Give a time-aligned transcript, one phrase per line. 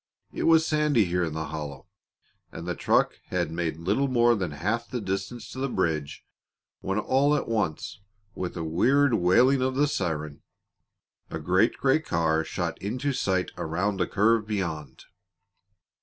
[0.33, 1.85] It was sandy here in the hollow,
[2.51, 6.25] and the truck had made little more than half the distance to the bridge
[6.79, 7.99] when all at once,
[8.33, 10.41] with a weird wailing of the siren,
[11.29, 15.03] a great gray car shot into sight around a curve beyond.